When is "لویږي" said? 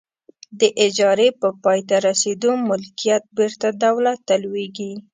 4.43-4.91